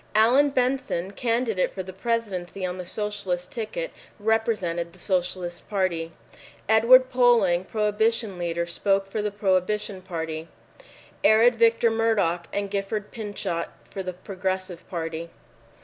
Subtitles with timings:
[0.15, 6.11] Allan Benson, candidate for the Presidency on the Socialist ticket, represented the Socialist Party.
[6.67, 10.47] Edward Polling, Prohibition leader, spoke for the Prohibition Party,
[11.23, 15.29] arid Victor Murdock and Gifford Pinchot for The Progressive Party.